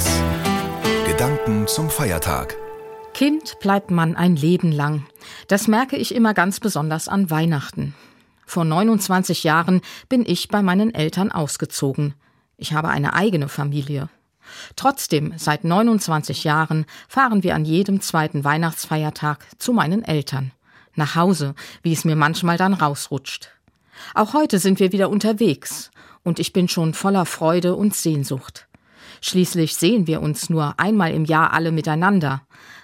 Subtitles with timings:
[0.00, 0.22] 1.
[1.06, 2.56] Gedanken zum Feiertag.
[3.12, 5.04] Kind bleibt man ein Leben lang.
[5.46, 7.94] Das merke ich immer ganz besonders an Weihnachten.
[8.46, 12.14] Vor 29 Jahren bin ich bei meinen Eltern ausgezogen.
[12.56, 14.08] Ich habe eine eigene Familie.
[14.74, 20.52] Trotzdem, seit 29 Jahren fahren wir an jedem zweiten Weihnachtsfeiertag zu meinen Eltern.
[20.94, 23.50] Nach Hause, wie es mir manchmal dann rausrutscht.
[24.14, 25.90] Auch heute sind wir wieder unterwegs
[26.22, 28.66] und ich bin schon voller Freude und Sehnsucht.
[29.20, 32.42] Schließlich sehen wir uns nur einmal im Jahr alle miteinander.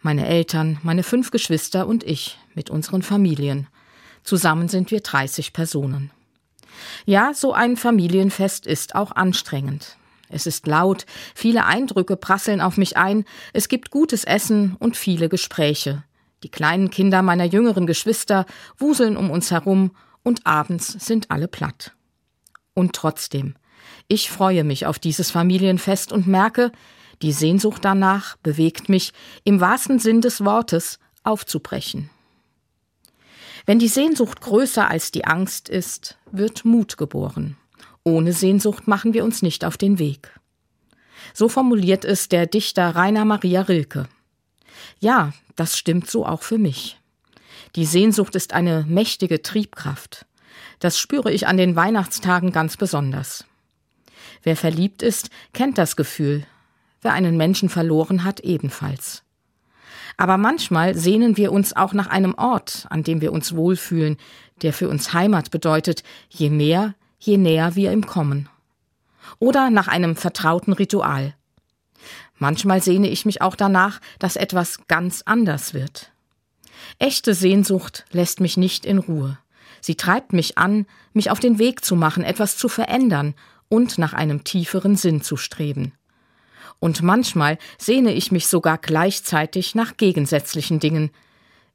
[0.00, 3.66] Meine Eltern, meine fünf Geschwister und ich mit unseren Familien.
[4.22, 6.10] Zusammen sind wir 30 Personen.
[7.06, 9.96] Ja, so ein Familienfest ist auch anstrengend.
[10.28, 15.28] Es ist laut, viele Eindrücke prasseln auf mich ein, es gibt gutes Essen und viele
[15.28, 16.04] Gespräche.
[16.42, 21.92] Die kleinen Kinder meiner jüngeren Geschwister wuseln um uns herum und abends sind alle platt.
[22.74, 23.54] Und trotzdem,
[24.08, 26.72] ich freue mich auf dieses Familienfest und merke,
[27.22, 29.12] die Sehnsucht danach bewegt mich,
[29.44, 32.10] im wahrsten Sinn des Wortes, aufzubrechen.
[33.66, 37.56] Wenn die Sehnsucht größer als die Angst ist, wird Mut geboren.
[38.02, 40.30] Ohne Sehnsucht machen wir uns nicht auf den Weg.
[41.34, 44.08] So formuliert es der Dichter Rainer Maria Rilke.
[45.00, 46.98] Ja, das stimmt so auch für mich.
[47.76, 50.24] Die Sehnsucht ist eine mächtige Triebkraft.
[50.78, 53.44] Das spüre ich an den Weihnachtstagen ganz besonders.
[54.48, 56.46] Wer verliebt ist, kennt das Gefühl.
[57.02, 59.22] Wer einen Menschen verloren hat, ebenfalls.
[60.16, 64.16] Aber manchmal sehnen wir uns auch nach einem Ort, an dem wir uns wohlfühlen,
[64.62, 68.48] der für uns Heimat bedeutet, je mehr, je näher wir ihm kommen.
[69.38, 71.34] Oder nach einem vertrauten Ritual.
[72.38, 76.10] Manchmal sehne ich mich auch danach, dass etwas ganz anders wird.
[76.98, 79.36] Echte Sehnsucht lässt mich nicht in Ruhe.
[79.82, 83.34] Sie treibt mich an, mich auf den Weg zu machen, etwas zu verändern
[83.68, 85.92] und nach einem tieferen Sinn zu streben.
[86.80, 91.10] Und manchmal sehne ich mich sogar gleichzeitig nach gegensätzlichen Dingen.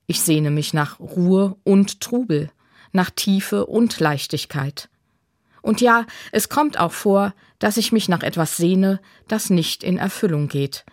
[0.08, 2.52] Ich sehne mich nach Ruhe und Trubel,
[2.92, 4.90] nach Tiefe und Leichtigkeit.
[5.62, 9.98] Und ja, es kommt auch vor, dass ich mich nach etwas sehne, das nicht in
[9.98, 10.86] Erfüllung geht,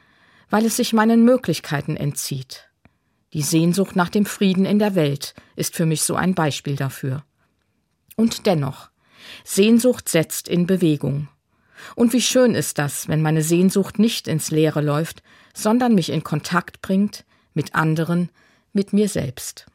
[0.48, 2.68] weil es sich meinen Möglichkeiten entzieht.
[3.32, 7.24] Die Sehnsucht nach dem Frieden in der Welt ist für mich so ein Beispiel dafür.
[8.16, 8.89] Und dennoch,
[9.44, 11.28] Sehnsucht setzt in Bewegung.
[11.94, 15.22] Und wie schön ist das, wenn meine Sehnsucht nicht ins Leere läuft,
[15.54, 18.30] sondern mich in Kontakt bringt mit anderen,
[18.72, 19.66] mit mir selbst.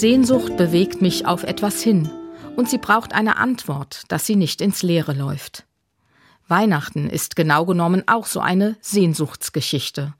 [0.00, 2.10] Sehnsucht bewegt mich auf etwas hin,
[2.56, 5.66] und sie braucht eine Antwort, dass sie nicht ins Leere läuft.
[6.48, 10.14] Weihnachten ist genau genommen auch so eine Sehnsuchtsgeschichte.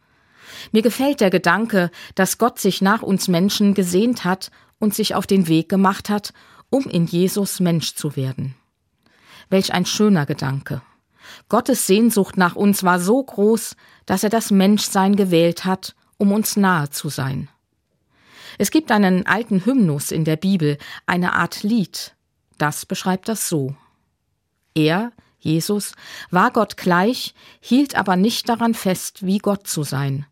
[0.71, 5.27] Mir gefällt der Gedanke, dass Gott sich nach uns Menschen gesehnt hat und sich auf
[5.27, 6.35] den Weg gemacht hat,
[6.69, 8.57] um in Jesus Mensch zu werden.
[9.49, 10.83] Welch ein schöner Gedanke.
[11.49, 16.59] Gottes Sehnsucht nach uns war so groß, dass er das Menschsein gewählt hat, um uns
[16.59, 17.49] nahe zu sein.
[18.61, 20.77] Es gibt einen alten Hymnus in der Bibel,
[21.07, 22.15] eine Art Lied.
[22.59, 23.75] Das beschreibt das so.
[24.75, 25.95] Er, Jesus,
[26.31, 30.27] war Gott gleich, hielt aber nicht daran fest, wie Gott zu sein,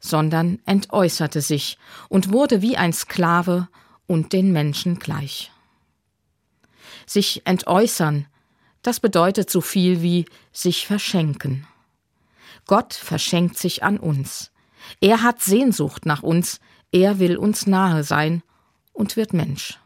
[0.00, 1.78] sondern entäußerte sich
[2.08, 3.68] und wurde wie ein Sklave
[4.08, 5.52] und den Menschen gleich.
[7.06, 8.26] Sich entäußern,
[8.82, 11.64] das bedeutet so viel wie sich verschenken.
[12.66, 14.50] Gott verschenkt sich an uns.
[15.00, 16.58] Er hat Sehnsucht nach uns,
[16.92, 18.42] er will uns nahe sein
[18.92, 19.78] und wird Mensch.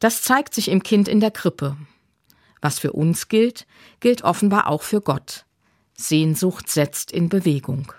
[0.00, 1.76] Das zeigt sich im Kind in der Krippe.
[2.60, 3.66] Was für uns gilt,
[4.00, 5.44] gilt offenbar auch für Gott.
[5.94, 7.92] Sehnsucht setzt in Bewegung.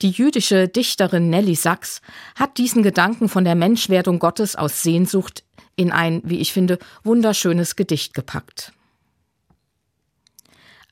[0.00, 2.00] Die jüdische Dichterin Nelly Sachs
[2.36, 7.74] hat diesen Gedanken von der Menschwerdung Gottes aus Sehnsucht in ein, wie ich finde, wunderschönes
[7.74, 8.72] Gedicht gepackt.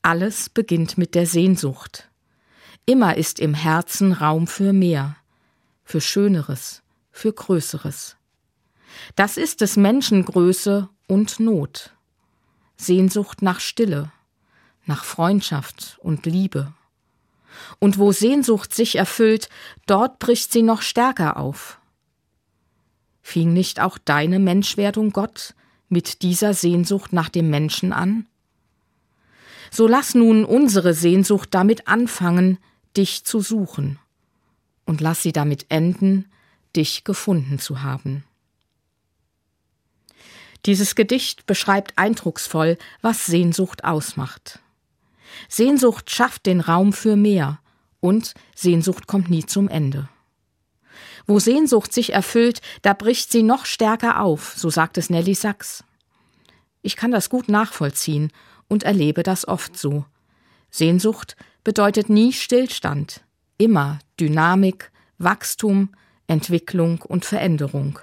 [0.03, 2.09] Alles beginnt mit der Sehnsucht.
[2.85, 5.17] Immer ist im Herzen Raum für mehr
[5.87, 8.17] für Schöneres, für Größeres.
[9.15, 11.95] Das ist des Menschen Größe und Not.
[12.77, 14.11] Sehnsucht nach Stille,
[14.85, 16.75] nach Freundschaft und Liebe.
[17.79, 19.49] Und wo Sehnsucht sich erfüllt,
[19.87, 21.81] dort bricht sie noch stärker auf.
[23.23, 25.55] Fing nicht auch deine Menschwerdung Gott
[25.89, 28.27] mit dieser Sehnsucht nach dem Menschen an?
[29.71, 32.59] So lass nun unsere Sehnsucht damit anfangen,
[32.97, 34.01] dich zu suchen
[34.87, 36.31] und lass sie damit enden,
[36.75, 38.25] dich gefunden zu haben.
[40.65, 44.61] Dieses Gedicht beschreibt eindrucksvoll, was Sehnsucht ausmacht.
[45.49, 47.61] Sehnsucht schafft den Raum für mehr
[48.01, 50.09] und Sehnsucht kommt nie zum Ende.
[51.27, 55.85] Wo Sehnsucht sich erfüllt, da bricht sie noch stärker auf, so sagt es Nelly Sachs.
[56.83, 58.33] Ich kann das gut nachvollziehen
[58.69, 60.05] und erlebe das oft so.
[60.71, 63.23] Sehnsucht bedeutet nie Stillstand,
[63.59, 65.91] immer Dynamik, Wachstum,
[66.27, 67.99] Entwicklung und Veränderung.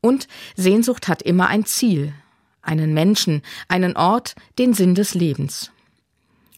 [0.00, 2.12] Und Sehnsucht hat immer ein Ziel,
[2.62, 5.70] einen Menschen, einen Ort, den Sinn des Lebens.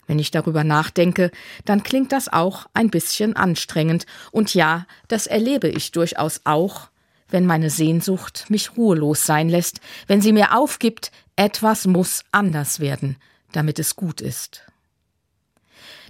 [0.07, 1.31] Wenn ich darüber nachdenke,
[1.65, 6.89] dann klingt das auch ein bisschen anstrengend, und ja, das erlebe ich durchaus auch,
[7.29, 13.17] wenn meine Sehnsucht mich ruhelos sein lässt, wenn sie mir aufgibt, etwas muss anders werden,
[13.53, 14.67] damit es gut ist.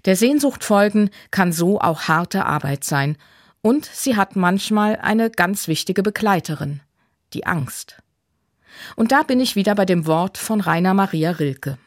[0.05, 3.17] Der Sehnsucht folgen kann so auch harte Arbeit sein,
[3.63, 6.81] und sie hat manchmal eine ganz wichtige Begleiterin,
[7.33, 7.97] die Angst.
[8.95, 11.79] Und da bin ich wieder bei dem Wort von Rainer Maria Rilke.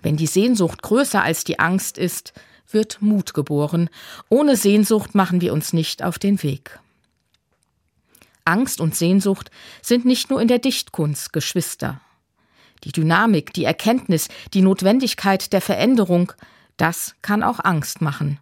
[0.00, 2.32] Wenn die Sehnsucht größer als die Angst ist,
[2.70, 3.90] wird Mut geboren.
[4.30, 6.78] Ohne Sehnsucht machen wir uns nicht auf den Weg.
[8.46, 9.50] Angst und Sehnsucht
[9.82, 12.00] sind nicht nur in der Dichtkunst Geschwister.
[12.84, 16.32] Die Dynamik, die Erkenntnis, die Notwendigkeit der Veränderung,
[16.80, 18.38] das kann auch Angst machen.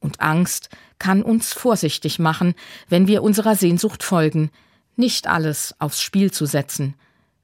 [0.00, 0.68] Und Angst
[0.98, 2.54] kann uns vorsichtig machen,
[2.88, 4.50] wenn wir unserer Sehnsucht folgen,
[4.96, 6.94] nicht alles aufs Spiel zu setzen,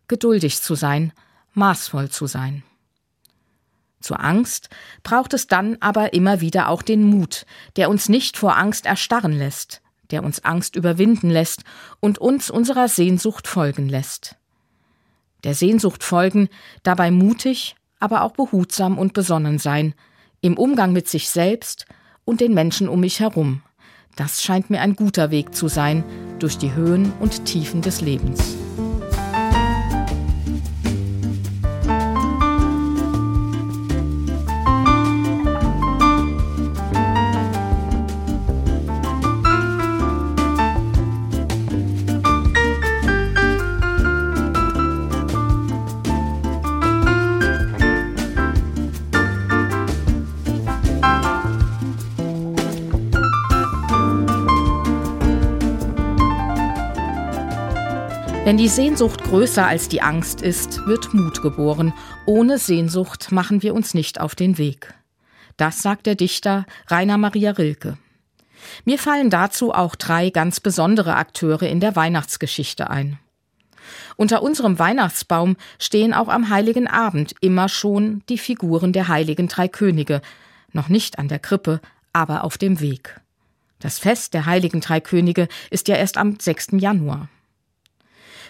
[0.08, 1.12] geduldig zu sein,
[1.54, 2.62] maßvoll zu sein.
[4.00, 4.68] Zur Angst
[5.02, 7.46] braucht es dann aber immer wieder auch den Mut,
[7.76, 9.80] der uns nicht vor Angst erstarren lässt,
[10.10, 11.64] der uns Angst überwinden lässt
[12.00, 14.36] und uns unserer Sehnsucht folgen lässt.
[15.42, 16.48] Der Sehnsucht folgen,
[16.82, 19.94] dabei mutig, aber auch behutsam und besonnen sein,
[20.42, 21.86] im Umgang mit sich selbst
[22.26, 23.62] und den Menschen um mich herum.
[24.14, 26.04] Das scheint mir ein guter Weg zu sein
[26.38, 28.63] durch die Höhen und Tiefen des Lebens.
[58.44, 61.94] Wenn die Sehnsucht größer als die Angst ist, wird Mut geboren.
[62.26, 64.92] Ohne Sehnsucht machen wir uns nicht auf den Weg.
[65.56, 67.96] Das sagt der Dichter Rainer Maria Rilke.
[68.84, 73.18] Mir fallen dazu auch drei ganz besondere Akteure in der Weihnachtsgeschichte ein.
[74.16, 79.68] Unter unserem Weihnachtsbaum stehen auch am heiligen Abend immer schon die Figuren der heiligen drei
[79.68, 80.20] Könige,
[80.74, 81.80] noch nicht an der Krippe,
[82.12, 83.22] aber auf dem Weg.
[83.78, 86.72] Das Fest der heiligen drei Könige ist ja erst am 6.
[86.72, 87.30] Januar.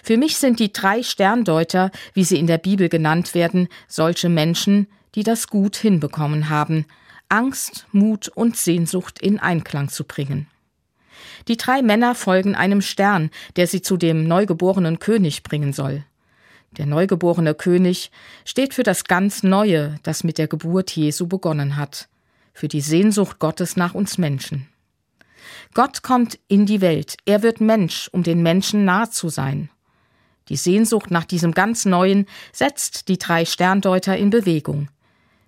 [0.04, 4.86] Für mich sind die drei Sterndeuter, wie sie in der Bibel genannt werden, solche Menschen,
[5.14, 6.84] die das gut hinbekommen haben,
[7.30, 10.46] Angst, Mut und Sehnsucht in Einklang zu bringen.
[11.48, 16.04] Die drei Männer folgen einem Stern, der sie zu dem neugeborenen König bringen soll.
[16.76, 18.10] Der neugeborene König
[18.44, 22.08] steht für das ganz Neue, das mit der Geburt Jesu begonnen hat,
[22.52, 24.68] für die Sehnsucht Gottes nach uns Menschen.
[25.72, 29.70] Gott kommt in die Welt, er wird Mensch, um den Menschen nahe zu sein.
[30.48, 34.88] Die Sehnsucht nach diesem ganz Neuen setzt die drei Sterndeuter in Bewegung.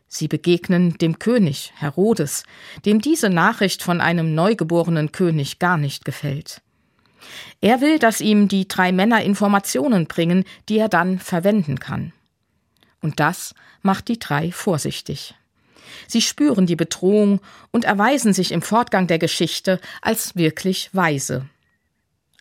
[0.08, 2.44] Sie begegnen dem König, Herodes,
[2.84, 6.62] dem diese Nachricht von einem neugeborenen König gar nicht gefällt.
[7.60, 12.12] Er will, dass ihm die drei Männer Informationen bringen, die er dann verwenden kann.
[13.00, 15.34] Und das macht die drei vorsichtig.
[16.08, 17.40] Sie spüren die Bedrohung
[17.70, 21.48] und erweisen sich im Fortgang der Geschichte als wirklich weise.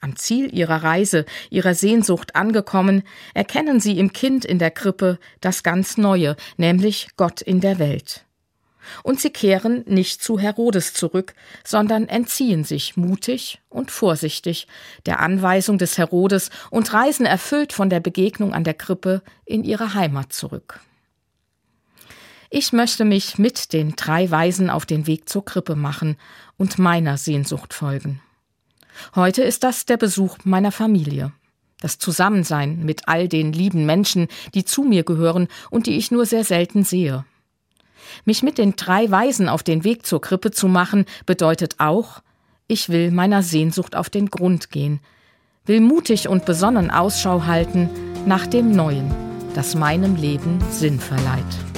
[0.05, 3.01] Am Ziel ihrer Reise, ihrer Sehnsucht angekommen,
[3.33, 8.23] erkennen sie im Kind in der Krippe das ganz Neue, nämlich Gott in der Welt.
[9.01, 11.33] Und sie kehren nicht zu Herodes zurück,
[11.63, 14.67] sondern entziehen sich mutig und vorsichtig
[15.07, 19.95] der Anweisung des Herodes und reisen erfüllt von der Begegnung an der Krippe in ihre
[19.95, 20.81] Heimat zurück.
[22.51, 26.15] Ich möchte mich mit den drei Weisen auf den Weg zur Krippe machen
[26.57, 28.21] und meiner Sehnsucht folgen.
[29.15, 31.31] Heute ist das der Besuch meiner Familie.
[31.79, 36.25] Das Zusammensein mit all den lieben Menschen, die zu mir gehören und die ich nur
[36.25, 37.25] sehr selten sehe.
[38.23, 42.21] Mich mit den drei Weisen auf den Weg zur Krippe zu machen, bedeutet auch,
[42.67, 44.99] ich will meiner Sehnsucht auf den Grund gehen,
[45.65, 47.89] will mutig und besonnen Ausschau halten
[48.25, 49.13] nach dem Neuen,
[49.53, 51.74] das meinem Leben Sinn verleiht.